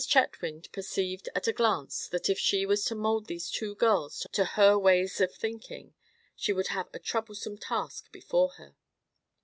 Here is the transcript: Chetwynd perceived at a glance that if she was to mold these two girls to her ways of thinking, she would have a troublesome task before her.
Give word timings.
Chetwynd 0.03 0.71
perceived 0.71 1.29
at 1.35 1.45
a 1.45 1.53
glance 1.53 2.07
that 2.07 2.27
if 2.27 2.39
she 2.39 2.65
was 2.65 2.83
to 2.85 2.95
mold 2.95 3.27
these 3.27 3.51
two 3.51 3.75
girls 3.75 4.25
to 4.31 4.43
her 4.57 4.75
ways 4.75 5.21
of 5.21 5.31
thinking, 5.31 5.93
she 6.35 6.51
would 6.51 6.69
have 6.69 6.87
a 6.91 6.97
troublesome 6.97 7.55
task 7.59 8.11
before 8.11 8.53
her. 8.53 8.75